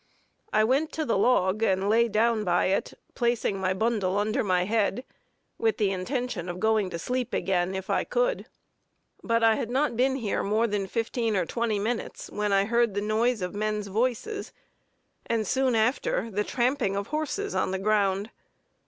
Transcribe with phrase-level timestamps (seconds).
[0.51, 4.63] I went to the log and lay down by it, placing my bundle under my
[4.65, 5.05] head,
[5.59, 8.47] with the intention of going to sleep again, if I could;
[9.23, 12.95] but I had not been here more than fifteen or twenty minutes, when I heard
[12.95, 14.51] the noise of men's voices,
[15.27, 18.31] and soon after the tramping of horses on the ground.